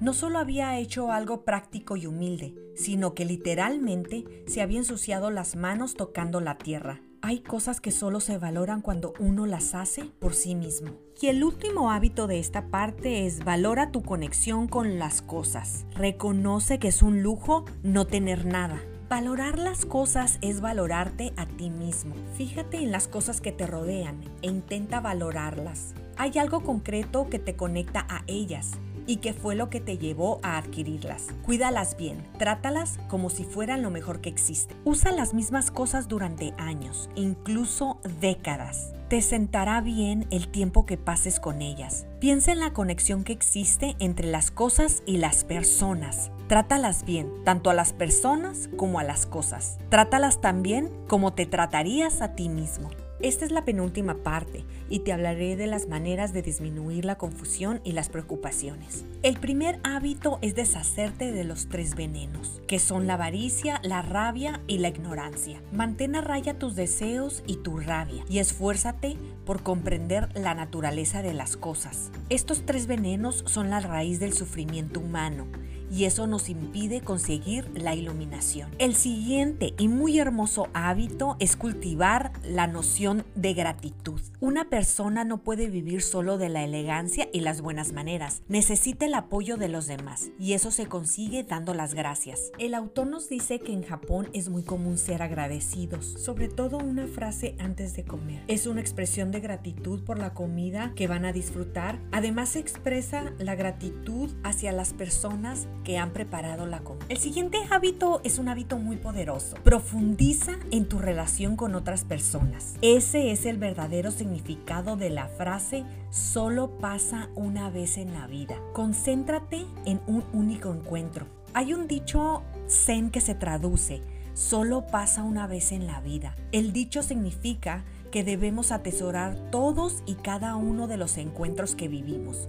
No 0.00 0.14
solo 0.14 0.38
había 0.38 0.78
hecho 0.78 1.12
algo 1.12 1.42
práctico 1.44 1.98
y 1.98 2.06
humilde, 2.06 2.54
sino 2.74 3.14
que 3.14 3.26
literalmente 3.26 4.24
se 4.46 4.62
había 4.62 4.78
ensuciado 4.78 5.30
las 5.30 5.56
manos 5.56 5.92
tocando 5.92 6.40
la 6.40 6.56
tierra. 6.56 7.02
Hay 7.26 7.40
cosas 7.40 7.80
que 7.80 7.90
solo 7.90 8.20
se 8.20 8.36
valoran 8.36 8.82
cuando 8.82 9.14
uno 9.18 9.46
las 9.46 9.74
hace 9.74 10.04
por 10.04 10.34
sí 10.34 10.54
mismo. 10.54 10.90
Y 11.18 11.28
el 11.28 11.42
último 11.42 11.90
hábito 11.90 12.26
de 12.26 12.38
esta 12.38 12.66
parte 12.66 13.24
es 13.24 13.42
valora 13.42 13.90
tu 13.90 14.02
conexión 14.02 14.68
con 14.68 14.98
las 14.98 15.22
cosas. 15.22 15.86
Reconoce 15.94 16.78
que 16.78 16.88
es 16.88 17.00
un 17.00 17.22
lujo 17.22 17.64
no 17.82 18.06
tener 18.06 18.44
nada. 18.44 18.78
Valorar 19.08 19.58
las 19.58 19.86
cosas 19.86 20.36
es 20.42 20.60
valorarte 20.60 21.32
a 21.38 21.46
ti 21.46 21.70
mismo. 21.70 22.14
Fíjate 22.34 22.76
en 22.76 22.92
las 22.92 23.08
cosas 23.08 23.40
que 23.40 23.52
te 23.52 23.66
rodean 23.66 24.20
e 24.42 24.48
intenta 24.48 25.00
valorarlas. 25.00 25.94
Hay 26.18 26.36
algo 26.36 26.62
concreto 26.62 27.30
que 27.30 27.38
te 27.38 27.56
conecta 27.56 28.06
a 28.10 28.24
ellas 28.26 28.72
y 29.06 29.16
que 29.16 29.32
fue 29.32 29.54
lo 29.54 29.70
que 29.70 29.80
te 29.80 29.98
llevó 29.98 30.40
a 30.42 30.56
adquirirlas. 30.56 31.28
Cuídalas 31.44 31.96
bien, 31.96 32.22
trátalas 32.38 32.98
como 33.08 33.30
si 33.30 33.44
fueran 33.44 33.82
lo 33.82 33.90
mejor 33.90 34.20
que 34.20 34.28
existe. 34.28 34.74
Usa 34.84 35.12
las 35.12 35.34
mismas 35.34 35.70
cosas 35.70 36.08
durante 36.08 36.54
años, 36.58 37.10
incluso 37.14 37.98
décadas. 38.20 38.92
Te 39.08 39.20
sentará 39.20 39.80
bien 39.80 40.26
el 40.30 40.48
tiempo 40.48 40.86
que 40.86 40.96
pases 40.96 41.38
con 41.38 41.62
ellas. 41.62 42.06
Piensa 42.20 42.52
en 42.52 42.60
la 42.60 42.72
conexión 42.72 43.22
que 43.22 43.32
existe 43.32 43.96
entre 43.98 44.26
las 44.26 44.50
cosas 44.50 45.02
y 45.06 45.18
las 45.18 45.44
personas. 45.44 46.30
Trátalas 46.48 47.04
bien, 47.04 47.30
tanto 47.44 47.70
a 47.70 47.74
las 47.74 47.92
personas 47.92 48.68
como 48.76 48.98
a 48.98 49.04
las 49.04 49.26
cosas. 49.26 49.78
Trátalas 49.88 50.40
también 50.40 50.90
como 51.06 51.32
te 51.32 51.46
tratarías 51.46 52.22
a 52.22 52.34
ti 52.34 52.48
mismo. 52.48 52.90
Esta 53.20 53.44
es 53.44 53.52
la 53.52 53.64
penúltima 53.64 54.22
parte 54.22 54.64
y 54.88 55.00
te 55.00 55.12
hablaré 55.12 55.56
de 55.56 55.66
las 55.66 55.88
maneras 55.88 56.32
de 56.32 56.42
disminuir 56.42 57.04
la 57.04 57.16
confusión 57.16 57.80
y 57.84 57.92
las 57.92 58.08
preocupaciones. 58.08 59.04
El 59.22 59.38
primer 59.38 59.78
hábito 59.84 60.38
es 60.42 60.54
deshacerte 60.54 61.32
de 61.32 61.44
los 61.44 61.68
tres 61.68 61.94
venenos, 61.94 62.60
que 62.66 62.78
son 62.78 63.06
la 63.06 63.14
avaricia, 63.14 63.80
la 63.84 64.02
rabia 64.02 64.60
y 64.66 64.78
la 64.78 64.88
ignorancia. 64.88 65.62
Mantén 65.72 66.16
a 66.16 66.20
raya 66.20 66.58
tus 66.58 66.74
deseos 66.74 67.42
y 67.46 67.56
tu 67.56 67.78
rabia 67.78 68.24
y 68.28 68.38
esfuérzate 68.38 69.16
por 69.46 69.62
comprender 69.62 70.28
la 70.34 70.54
naturaleza 70.54 71.22
de 71.22 71.34
las 71.34 71.56
cosas. 71.56 72.10
Estos 72.30 72.66
tres 72.66 72.86
venenos 72.86 73.44
son 73.46 73.70
la 73.70 73.80
raíz 73.80 74.18
del 74.18 74.32
sufrimiento 74.32 75.00
humano 75.00 75.46
y 75.94 76.06
eso 76.06 76.26
nos 76.26 76.48
impide 76.48 77.02
conseguir 77.02 77.70
la 77.74 77.94
iluminación. 77.94 78.70
El 78.78 78.96
siguiente 78.96 79.74
y 79.78 79.86
muy 79.86 80.18
hermoso 80.18 80.68
hábito 80.74 81.36
es 81.38 81.54
cultivar 81.56 82.32
la 82.42 82.66
noción 82.66 83.24
de 83.36 83.54
gratitud. 83.54 84.20
Una 84.40 84.68
persona 84.68 85.22
no 85.22 85.38
puede 85.38 85.68
vivir 85.68 86.02
solo 86.02 86.36
de 86.36 86.48
la 86.48 86.64
elegancia 86.64 87.28
y 87.32 87.40
las 87.40 87.60
buenas 87.60 87.92
maneras, 87.92 88.42
necesita 88.48 89.06
el 89.06 89.14
apoyo 89.14 89.56
de 89.56 89.68
los 89.68 89.86
demás 89.86 90.30
y 90.38 90.54
eso 90.54 90.72
se 90.72 90.86
consigue 90.86 91.44
dando 91.44 91.74
las 91.74 91.94
gracias. 91.94 92.50
El 92.58 92.74
autor 92.74 93.06
nos 93.06 93.28
dice 93.28 93.60
que 93.60 93.72
en 93.72 93.84
Japón 93.84 94.28
es 94.32 94.48
muy 94.48 94.64
común 94.64 94.98
ser 94.98 95.22
agradecidos, 95.22 96.06
sobre 96.06 96.48
todo 96.48 96.78
una 96.78 97.06
frase 97.06 97.54
antes 97.60 97.94
de 97.94 98.04
comer. 98.04 98.42
Es 98.48 98.66
una 98.66 98.80
expresión 98.80 99.30
de 99.30 99.38
gratitud 99.38 100.02
por 100.02 100.18
la 100.18 100.34
comida 100.34 100.92
que 100.96 101.06
van 101.06 101.24
a 101.24 101.32
disfrutar. 101.32 102.00
Además 102.10 102.50
se 102.50 102.58
expresa 102.58 103.32
la 103.38 103.54
gratitud 103.54 104.30
hacia 104.42 104.72
las 104.72 104.92
personas 104.92 105.68
que 105.84 105.98
han 105.98 106.10
preparado 106.10 106.66
la 106.66 106.80
comida. 106.80 107.06
El 107.08 107.18
siguiente 107.18 107.58
hábito 107.70 108.20
es 108.24 108.38
un 108.38 108.48
hábito 108.48 108.78
muy 108.78 108.96
poderoso. 108.96 109.56
Profundiza 109.62 110.52
en 110.70 110.88
tu 110.88 110.98
relación 110.98 111.56
con 111.56 111.74
otras 111.74 112.04
personas. 112.04 112.74
Ese 112.82 113.30
es 113.30 113.46
el 113.46 113.58
verdadero 113.58 114.10
significado 114.10 114.96
de 114.96 115.10
la 115.10 115.28
frase 115.28 115.84
solo 116.10 116.78
pasa 116.78 117.28
una 117.34 117.70
vez 117.70 117.98
en 117.98 118.12
la 118.14 118.26
vida. 118.26 118.56
Concéntrate 118.72 119.66
en 119.84 120.00
un 120.06 120.24
único 120.32 120.72
encuentro. 120.72 121.26
Hay 121.54 121.74
un 121.74 121.86
dicho 121.86 122.42
zen 122.68 123.10
que 123.10 123.20
se 123.20 123.34
traduce, 123.34 124.02
solo 124.34 124.86
pasa 124.86 125.22
una 125.22 125.46
vez 125.46 125.72
en 125.72 125.86
la 125.86 126.00
vida. 126.00 126.36
El 126.52 126.72
dicho 126.72 127.02
significa 127.02 127.84
que 128.10 128.24
debemos 128.24 128.72
atesorar 128.72 129.36
todos 129.50 130.02
y 130.06 130.14
cada 130.14 130.56
uno 130.56 130.86
de 130.86 130.96
los 130.96 131.18
encuentros 131.18 131.74
que 131.74 131.88
vivimos, 131.88 132.48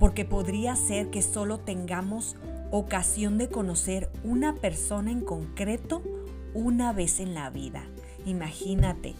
porque 0.00 0.24
podría 0.24 0.74
ser 0.74 1.10
que 1.10 1.22
solo 1.22 1.58
tengamos 1.58 2.36
ocasión 2.70 3.38
de 3.38 3.48
conocer 3.48 4.10
una 4.24 4.54
persona 4.54 5.10
en 5.10 5.20
concreto 5.20 6.02
una 6.54 6.92
vez 6.92 7.20
en 7.20 7.34
la 7.34 7.50
vida. 7.50 7.84
Imagínate, 8.24 9.14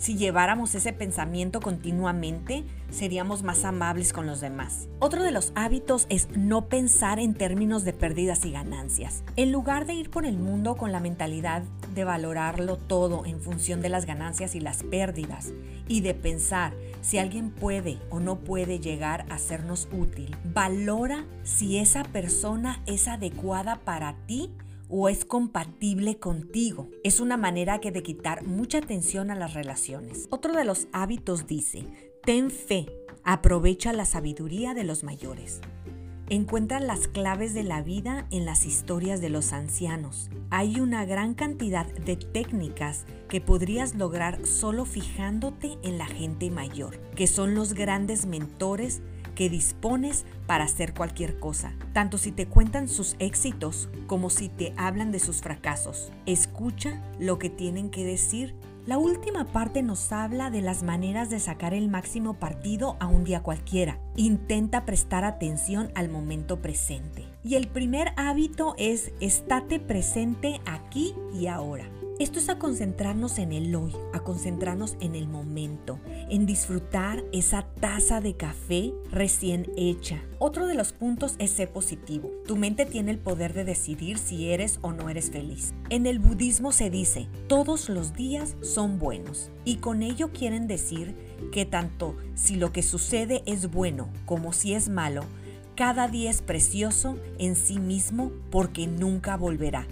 si 0.00 0.16
lleváramos 0.16 0.74
ese 0.74 0.94
pensamiento 0.94 1.60
continuamente, 1.60 2.64
seríamos 2.90 3.42
más 3.42 3.66
amables 3.66 4.14
con 4.14 4.26
los 4.26 4.40
demás. 4.40 4.88
Otro 4.98 5.22
de 5.22 5.30
los 5.30 5.52
hábitos 5.54 6.06
es 6.08 6.30
no 6.34 6.70
pensar 6.70 7.18
en 7.18 7.34
términos 7.34 7.84
de 7.84 7.92
pérdidas 7.92 8.46
y 8.46 8.50
ganancias. 8.50 9.22
En 9.36 9.52
lugar 9.52 9.84
de 9.84 9.92
ir 9.92 10.08
por 10.08 10.24
el 10.24 10.38
mundo 10.38 10.76
con 10.76 10.90
la 10.90 11.00
mentalidad 11.00 11.64
de 11.94 12.04
valorarlo 12.04 12.78
todo 12.78 13.26
en 13.26 13.42
función 13.42 13.82
de 13.82 13.90
las 13.90 14.06
ganancias 14.06 14.54
y 14.54 14.60
las 14.60 14.84
pérdidas 14.84 15.52
y 15.90 16.02
de 16.02 16.14
pensar 16.14 16.72
si 17.02 17.18
alguien 17.18 17.50
puede 17.50 17.98
o 18.10 18.20
no 18.20 18.38
puede 18.38 18.78
llegar 18.78 19.26
a 19.28 19.38
sernos 19.38 19.88
útil, 19.92 20.36
valora 20.44 21.26
si 21.42 21.78
esa 21.78 22.04
persona 22.04 22.80
es 22.86 23.08
adecuada 23.08 23.80
para 23.80 24.14
ti 24.26 24.52
o 24.88 25.08
es 25.08 25.24
compatible 25.24 26.16
contigo. 26.18 26.88
Es 27.02 27.18
una 27.18 27.36
manera 27.36 27.80
que 27.80 27.90
de 27.90 28.04
quitar 28.04 28.46
mucha 28.46 28.78
atención 28.78 29.32
a 29.32 29.34
las 29.34 29.54
relaciones. 29.54 30.28
Otro 30.30 30.52
de 30.52 30.64
los 30.64 30.86
hábitos 30.92 31.48
dice, 31.48 31.84
ten 32.24 32.52
fe, 32.52 32.86
aprovecha 33.24 33.92
la 33.92 34.04
sabiduría 34.04 34.74
de 34.74 34.84
los 34.84 35.02
mayores. 35.02 35.60
Encuentra 36.32 36.78
las 36.78 37.08
claves 37.08 37.54
de 37.54 37.64
la 37.64 37.82
vida 37.82 38.28
en 38.30 38.44
las 38.44 38.64
historias 38.64 39.20
de 39.20 39.30
los 39.30 39.52
ancianos. 39.52 40.30
Hay 40.50 40.78
una 40.78 41.04
gran 41.04 41.34
cantidad 41.34 41.86
de 41.86 42.14
técnicas 42.14 43.04
que 43.28 43.40
podrías 43.40 43.96
lograr 43.96 44.46
solo 44.46 44.84
fijándote 44.84 45.76
en 45.82 45.98
la 45.98 46.06
gente 46.06 46.48
mayor, 46.52 47.00
que 47.16 47.26
son 47.26 47.56
los 47.56 47.74
grandes 47.74 48.26
mentores 48.26 49.02
que 49.34 49.50
dispones 49.50 50.24
para 50.46 50.64
hacer 50.64 50.94
cualquier 50.94 51.40
cosa, 51.40 51.74
tanto 51.92 52.16
si 52.16 52.30
te 52.30 52.46
cuentan 52.46 52.86
sus 52.86 53.16
éxitos 53.18 53.88
como 54.06 54.30
si 54.30 54.48
te 54.48 54.72
hablan 54.76 55.10
de 55.10 55.18
sus 55.18 55.40
fracasos. 55.40 56.12
Escucha 56.26 57.02
lo 57.18 57.40
que 57.40 57.50
tienen 57.50 57.90
que 57.90 58.04
decir. 58.04 58.54
La 58.86 58.96
última 58.96 59.44
parte 59.44 59.82
nos 59.82 60.10
habla 60.10 60.50
de 60.50 60.62
las 60.62 60.82
maneras 60.82 61.28
de 61.28 61.38
sacar 61.38 61.74
el 61.74 61.88
máximo 61.88 62.34
partido 62.34 62.96
a 62.98 63.08
un 63.08 63.24
día 63.24 63.42
cualquiera. 63.42 64.00
Intenta 64.16 64.86
prestar 64.86 65.24
atención 65.24 65.92
al 65.94 66.08
momento 66.08 66.60
presente. 66.62 67.26
Y 67.44 67.56
el 67.56 67.68
primer 67.68 68.12
hábito 68.16 68.74
es 68.78 69.12
estate 69.20 69.80
presente 69.80 70.60
aquí 70.64 71.14
y 71.34 71.46
ahora. 71.46 71.84
Esto 72.20 72.38
es 72.38 72.50
a 72.50 72.58
concentrarnos 72.58 73.38
en 73.38 73.50
el 73.50 73.74
hoy, 73.74 73.96
a 74.12 74.20
concentrarnos 74.20 74.98
en 75.00 75.14
el 75.14 75.26
momento, 75.26 75.98
en 76.28 76.44
disfrutar 76.44 77.24
esa 77.32 77.62
taza 77.80 78.20
de 78.20 78.36
café 78.36 78.92
recién 79.10 79.72
hecha. 79.78 80.22
Otro 80.38 80.66
de 80.66 80.74
los 80.74 80.92
puntos 80.92 81.34
es 81.38 81.50
ser 81.50 81.72
positivo. 81.72 82.30
Tu 82.46 82.56
mente 82.56 82.84
tiene 82.84 83.10
el 83.12 83.18
poder 83.18 83.54
de 83.54 83.64
decidir 83.64 84.18
si 84.18 84.50
eres 84.50 84.80
o 84.82 84.92
no 84.92 85.08
eres 85.08 85.30
feliz. 85.30 85.72
En 85.88 86.04
el 86.04 86.18
budismo 86.18 86.72
se 86.72 86.90
dice, 86.90 87.26
todos 87.48 87.88
los 87.88 88.12
días 88.12 88.54
son 88.60 88.98
buenos. 88.98 89.50
Y 89.64 89.76
con 89.76 90.02
ello 90.02 90.30
quieren 90.30 90.66
decir 90.66 91.16
que 91.52 91.64
tanto 91.64 92.18
si 92.34 92.56
lo 92.56 92.70
que 92.70 92.82
sucede 92.82 93.42
es 93.46 93.70
bueno 93.70 94.10
como 94.26 94.52
si 94.52 94.74
es 94.74 94.90
malo, 94.90 95.24
cada 95.74 96.06
día 96.06 96.28
es 96.28 96.42
precioso 96.42 97.16
en 97.38 97.56
sí 97.56 97.78
mismo 97.78 98.30
porque 98.50 98.86
nunca 98.86 99.38
volverá. 99.38 99.86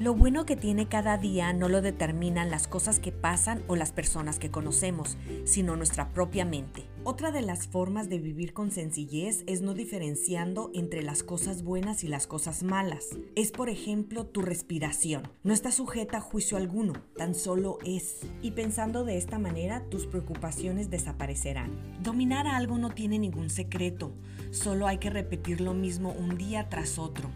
Lo 0.00 0.14
bueno 0.14 0.46
que 0.46 0.56
tiene 0.56 0.88
cada 0.88 1.16
día 1.16 1.52
no 1.52 1.68
lo 1.68 1.80
determinan 1.80 2.50
las 2.50 2.66
cosas 2.66 2.98
que 2.98 3.12
pasan 3.12 3.62
o 3.68 3.76
las 3.76 3.92
personas 3.92 4.38
que 4.38 4.50
conocemos, 4.50 5.16
sino 5.44 5.76
nuestra 5.76 6.12
propia 6.12 6.44
mente. 6.44 6.88
Otra 7.04 7.30
de 7.30 7.42
las 7.42 7.68
formas 7.68 8.08
de 8.08 8.18
vivir 8.18 8.52
con 8.52 8.70
sencillez 8.70 9.44
es 9.46 9.60
no 9.60 9.74
diferenciando 9.74 10.70
entre 10.74 11.02
las 11.02 11.22
cosas 11.22 11.62
buenas 11.62 12.04
y 12.04 12.08
las 12.08 12.26
cosas 12.26 12.62
malas. 12.62 13.10
Es 13.36 13.52
por 13.52 13.68
ejemplo 13.68 14.26
tu 14.26 14.42
respiración. 14.42 15.28
No 15.44 15.52
está 15.52 15.70
sujeta 15.70 16.18
a 16.18 16.20
juicio 16.20 16.56
alguno, 16.56 16.94
tan 17.16 17.34
solo 17.34 17.78
es. 17.84 18.20
Y 18.40 18.52
pensando 18.52 19.04
de 19.04 19.18
esta 19.18 19.38
manera, 19.38 19.84
tus 19.88 20.06
preocupaciones 20.06 20.90
desaparecerán. 20.90 22.02
Dominar 22.02 22.46
algo 22.46 22.78
no 22.78 22.90
tiene 22.90 23.18
ningún 23.18 23.50
secreto, 23.50 24.12
solo 24.50 24.86
hay 24.86 24.98
que 24.98 25.10
repetir 25.10 25.60
lo 25.60 25.74
mismo 25.74 26.12
un 26.12 26.38
día 26.38 26.68
tras 26.68 26.98
otro. 26.98 27.30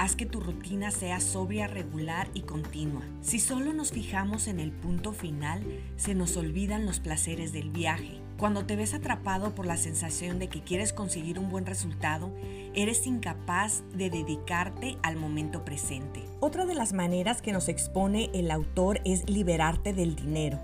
Haz 0.00 0.16
que 0.16 0.24
tu 0.24 0.40
rutina 0.40 0.90
sea 0.92 1.20
sobria, 1.20 1.66
regular 1.66 2.30
y 2.32 2.40
continua. 2.40 3.02
Si 3.20 3.38
solo 3.38 3.74
nos 3.74 3.92
fijamos 3.92 4.48
en 4.48 4.58
el 4.58 4.72
punto 4.72 5.12
final, 5.12 5.62
se 5.98 6.14
nos 6.14 6.38
olvidan 6.38 6.86
los 6.86 7.00
placeres 7.00 7.52
del 7.52 7.68
viaje. 7.68 8.18
Cuando 8.38 8.64
te 8.64 8.76
ves 8.76 8.94
atrapado 8.94 9.54
por 9.54 9.66
la 9.66 9.76
sensación 9.76 10.38
de 10.38 10.48
que 10.48 10.62
quieres 10.62 10.94
conseguir 10.94 11.38
un 11.38 11.50
buen 11.50 11.66
resultado, 11.66 12.32
eres 12.72 13.06
incapaz 13.06 13.82
de 13.92 14.08
dedicarte 14.08 14.96
al 15.02 15.16
momento 15.16 15.66
presente. 15.66 16.24
Otra 16.40 16.64
de 16.64 16.74
las 16.74 16.94
maneras 16.94 17.42
que 17.42 17.52
nos 17.52 17.68
expone 17.68 18.30
el 18.32 18.50
autor 18.50 19.02
es 19.04 19.28
liberarte 19.28 19.92
del 19.92 20.16
dinero. 20.16 20.58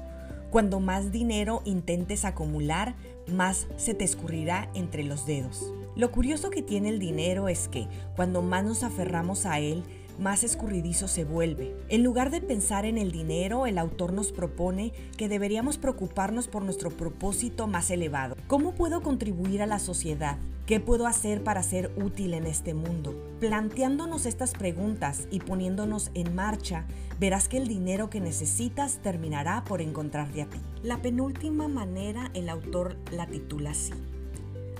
Cuando 0.50 0.80
más 0.80 1.12
dinero 1.12 1.60
intentes 1.66 2.24
acumular, 2.24 2.94
más 3.30 3.66
se 3.76 3.92
te 3.92 4.04
escurrirá 4.04 4.70
entre 4.72 5.04
los 5.04 5.26
dedos. 5.26 5.74
Lo 5.96 6.12
curioso 6.12 6.50
que 6.50 6.60
tiene 6.60 6.90
el 6.90 6.98
dinero 6.98 7.48
es 7.48 7.68
que 7.68 7.88
cuando 8.16 8.42
más 8.42 8.62
nos 8.64 8.82
aferramos 8.82 9.46
a 9.46 9.60
él, 9.60 9.82
más 10.18 10.44
escurridizo 10.44 11.08
se 11.08 11.24
vuelve. 11.24 11.74
En 11.88 12.02
lugar 12.02 12.30
de 12.30 12.42
pensar 12.42 12.84
en 12.84 12.98
el 12.98 13.12
dinero, 13.12 13.66
el 13.66 13.78
autor 13.78 14.12
nos 14.12 14.30
propone 14.30 14.92
que 15.16 15.30
deberíamos 15.30 15.78
preocuparnos 15.78 16.48
por 16.48 16.62
nuestro 16.62 16.90
propósito 16.90 17.66
más 17.66 17.90
elevado. 17.90 18.36
¿Cómo 18.46 18.74
puedo 18.74 19.02
contribuir 19.02 19.62
a 19.62 19.66
la 19.66 19.78
sociedad? 19.78 20.36
¿Qué 20.66 20.80
puedo 20.80 21.06
hacer 21.06 21.42
para 21.42 21.62
ser 21.62 21.90
útil 21.96 22.34
en 22.34 22.44
este 22.44 22.74
mundo? 22.74 23.14
Planteándonos 23.40 24.26
estas 24.26 24.52
preguntas 24.52 25.26
y 25.30 25.40
poniéndonos 25.40 26.10
en 26.12 26.34
marcha, 26.34 26.84
verás 27.18 27.48
que 27.48 27.56
el 27.56 27.68
dinero 27.68 28.10
que 28.10 28.20
necesitas 28.20 28.98
terminará 29.02 29.64
por 29.64 29.80
encontrarte 29.80 30.42
a 30.42 30.46
ti. 30.46 30.58
La 30.82 31.00
penúltima 31.00 31.68
manera 31.68 32.30
el 32.34 32.50
autor 32.50 32.96
la 33.12 33.26
titula 33.26 33.70
así. 33.70 33.94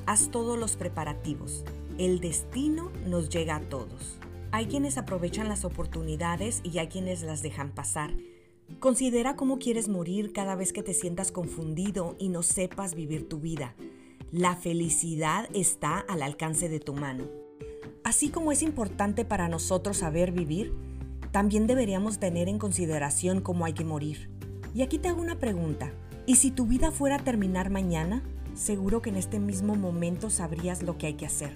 Haz 0.07 0.31
todos 0.31 0.57
los 0.57 0.77
preparativos. 0.77 1.65
El 1.99 2.21
destino 2.21 2.93
nos 3.07 3.29
llega 3.29 3.57
a 3.57 3.61
todos. 3.61 4.19
Hay 4.53 4.67
quienes 4.67 4.99
aprovechan 4.99 5.49
las 5.49 5.65
oportunidades 5.65 6.61
y 6.63 6.79
hay 6.79 6.87
quienes 6.87 7.23
las 7.23 7.43
dejan 7.43 7.73
pasar. 7.73 8.15
Considera 8.79 9.35
cómo 9.35 9.59
quieres 9.59 9.89
morir 9.89 10.33
cada 10.33 10.55
vez 10.55 10.73
que 10.73 10.85
te 10.85 10.95
sientas 10.95 11.33
confundido 11.33 12.15
y 12.21 12.29
no 12.29 12.45
sepas 12.45 12.95
vivir 12.95 13.29
tu 13.29 13.41
vida. 13.41 13.75
La 14.31 14.55
felicidad 14.55 15.49
está 15.55 15.99
al 15.99 16.23
alcance 16.23 16.69
de 16.69 16.79
tu 16.79 16.95
mano. 16.95 17.25
Así 18.05 18.29
como 18.29 18.53
es 18.53 18.63
importante 18.63 19.25
para 19.25 19.49
nosotros 19.49 19.97
saber 19.97 20.31
vivir, 20.31 20.73
también 21.33 21.67
deberíamos 21.67 22.21
tener 22.21 22.49
en 22.49 22.61
consideración 22.61 23.41
cómo 23.41 23.65
hay 23.65 23.73
que 23.73 23.85
morir. 23.85 24.31
Y 24.73 24.83
aquí 24.83 24.99
te 24.99 25.09
hago 25.09 25.21
una 25.21 25.41
pregunta. 25.41 25.93
¿Y 26.27 26.37
si 26.37 26.53
tu 26.53 26.67
vida 26.67 26.93
fuera 26.93 27.17
a 27.17 27.25
terminar 27.25 27.71
mañana? 27.71 28.23
Seguro 28.57 29.03
que 29.03 29.11
en 29.11 29.17
este 29.17 29.39
mismo 29.39 29.77
momento 29.77 30.31
sabrías 30.31 30.83
lo 30.83 30.99
que 30.99 31.07
hay 31.07 31.15
que 31.15 31.27
hacer. 31.27 31.53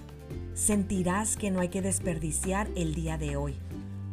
Sentirás 0.55 1.37
que 1.37 1.51
no 1.51 1.61
hay 1.61 1.69
que 1.69 1.83
desperdiciar 1.83 2.69
el 2.77 2.95
día 2.95 3.19
de 3.19 3.37
hoy. 3.37 3.57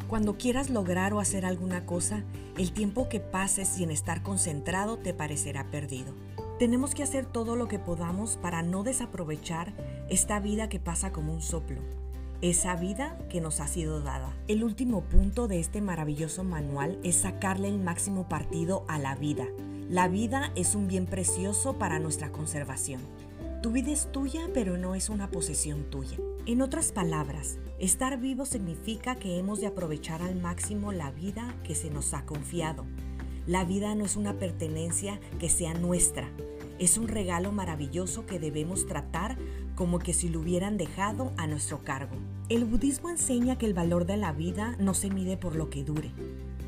Cuando 0.07 0.37
quieras 0.37 0.69
lograr 0.69 1.13
o 1.13 1.19
hacer 1.19 1.45
alguna 1.45 1.85
cosa, 1.85 2.23
el 2.57 2.71
tiempo 2.71 3.09
que 3.09 3.19
pases 3.19 3.67
sin 3.67 3.91
estar 3.91 4.23
concentrado 4.23 4.97
te 4.97 5.13
parecerá 5.13 5.69
perdido. 5.69 6.13
Tenemos 6.59 6.95
que 6.95 7.03
hacer 7.03 7.25
todo 7.25 7.55
lo 7.55 7.67
que 7.67 7.77
podamos 7.77 8.37
para 8.37 8.63
no 8.63 8.83
desaprovechar 8.83 9.73
esta 10.09 10.39
vida 10.39 10.69
que 10.69 10.79
pasa 10.79 11.11
como 11.11 11.33
un 11.33 11.41
soplo, 11.41 11.81
esa 12.41 12.75
vida 12.75 13.17
que 13.29 13.41
nos 13.41 13.59
ha 13.59 13.67
sido 13.67 14.01
dada. 14.01 14.33
El 14.47 14.63
último 14.63 15.01
punto 15.01 15.47
de 15.47 15.59
este 15.59 15.81
maravilloso 15.81 16.43
manual 16.43 16.97
es 17.03 17.17
sacarle 17.17 17.67
el 17.67 17.77
máximo 17.77 18.29
partido 18.29 18.85
a 18.87 18.97
la 18.97 19.13
vida 19.15 19.45
la 19.89 20.09
vida 20.09 20.51
es 20.55 20.75
un 20.75 20.89
bien 20.89 21.05
precioso 21.05 21.77
para 21.77 21.97
nuestra 21.99 22.29
conservación. 22.29 22.99
Tu 23.63 23.71
vida 23.71 23.91
es 23.91 24.11
tuya, 24.11 24.49
pero 24.53 24.77
no 24.77 24.95
es 24.95 25.07
una 25.07 25.31
posesión 25.31 25.85
tuya. 25.89 26.17
En 26.45 26.61
otras 26.61 26.91
palabras, 26.91 27.57
estar 27.79 28.19
vivo 28.19 28.45
significa 28.45 29.15
que 29.15 29.39
hemos 29.39 29.61
de 29.61 29.67
aprovechar 29.67 30.21
al 30.21 30.35
máximo 30.35 30.91
la 30.91 31.11
vida 31.11 31.55
que 31.63 31.73
se 31.73 31.89
nos 31.89 32.13
ha 32.13 32.25
confiado. 32.25 32.85
La 33.45 33.63
vida 33.63 33.95
no 33.95 34.03
es 34.03 34.17
una 34.17 34.33
pertenencia 34.33 35.21
que 35.39 35.47
sea 35.47 35.73
nuestra, 35.73 36.29
es 36.79 36.97
un 36.97 37.07
regalo 37.07 37.53
maravilloso 37.53 38.25
que 38.25 38.39
debemos 38.39 38.87
tratar 38.87 39.37
como 39.75 39.99
que 39.99 40.13
si 40.13 40.27
lo 40.27 40.41
hubieran 40.41 40.77
dejado 40.77 41.31
a 41.37 41.47
nuestro 41.47 41.83
cargo. 41.83 42.15
El 42.49 42.65
budismo 42.65 43.09
enseña 43.09 43.57
que 43.57 43.65
el 43.65 43.73
valor 43.73 44.05
de 44.05 44.17
la 44.17 44.33
vida 44.33 44.75
no 44.79 44.93
se 44.93 45.09
mide 45.09 45.37
por 45.37 45.55
lo 45.55 45.69
que 45.69 45.83
dure, 45.83 46.11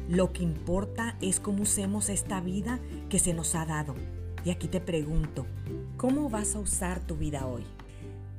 lo 0.10 0.34
que 0.34 0.42
importa 0.42 1.16
es 1.22 1.40
cómo 1.40 1.62
usemos 1.62 2.10
esta 2.10 2.42
vida 2.42 2.80
que 3.10 3.20
se 3.20 3.36
nos 3.36 3.54
ha 3.54 3.68
dado. 3.68 3.94
Y 4.44 4.50
aquí 4.50 4.68
te 4.68 4.82
pregunto, 4.82 5.46
¿cómo 5.98 6.32
vas 6.32 6.56
a 6.56 6.60
usar 6.60 7.00
tu 7.00 7.16
vida 7.16 7.46
hoy? 7.46 7.64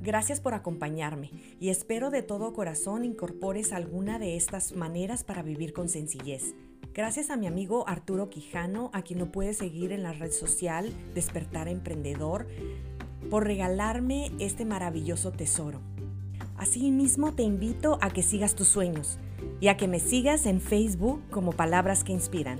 Gracias 0.02 0.40
por 0.40 0.54
acompañarme 0.54 1.30
y 1.60 1.68
espero 1.68 2.10
de 2.10 2.22
todo 2.22 2.52
corazón 2.54 3.04
incorpores 3.04 3.72
alguna 3.72 4.18
de 4.18 4.34
estas 4.34 4.72
maneras 4.72 5.22
para 5.22 5.42
vivir 5.42 5.72
con 5.72 5.88
sencillez. 5.88 6.54
Gracias 6.92 7.30
a 7.30 7.36
mi 7.36 7.46
amigo 7.46 7.88
Arturo 7.88 8.30
Quijano, 8.30 8.90
a 8.92 9.02
quien 9.02 9.20
lo 9.20 9.30
puedes 9.30 9.58
seguir 9.58 9.92
en 9.92 10.02
la 10.02 10.12
red 10.12 10.32
social 10.32 10.92
Despertar 11.14 11.68
Emprendedor, 11.68 12.48
por 13.30 13.44
regalarme 13.44 14.32
este 14.40 14.64
maravilloso 14.64 15.30
tesoro. 15.30 15.80
Asimismo, 16.56 17.32
te 17.32 17.44
invito 17.44 17.98
a 18.00 18.10
que 18.10 18.24
sigas 18.24 18.56
tus 18.56 18.66
sueños 18.66 19.20
y 19.60 19.68
a 19.68 19.76
que 19.76 19.88
me 19.88 20.00
sigas 20.00 20.46
en 20.46 20.60
Facebook 20.60 21.20
como 21.30 21.52
Palabras 21.52 22.04
que 22.04 22.12
Inspiran. 22.12 22.58